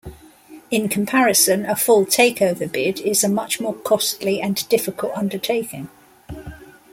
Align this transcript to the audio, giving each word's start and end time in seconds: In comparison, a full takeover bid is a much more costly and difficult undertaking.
In 0.71 0.89
comparison, 0.89 1.63
a 1.63 1.75
full 1.75 2.07
takeover 2.07 2.65
bid 2.71 2.99
is 3.01 3.23
a 3.23 3.29
much 3.29 3.59
more 3.59 3.75
costly 3.75 4.41
and 4.41 4.67
difficult 4.67 5.11
undertaking. 5.15 5.89